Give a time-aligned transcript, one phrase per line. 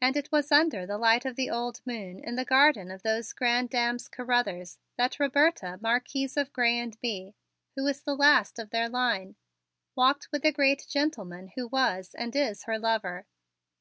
[0.00, 3.32] And it was under the light of the old moon, in the garden of those
[3.32, 7.34] grande dames Carruthers, that Roberta, Marquise of Grez and Bye,
[7.74, 9.34] who is the last of their line,
[9.96, 13.26] walked with the great gentleman who was and is her lover.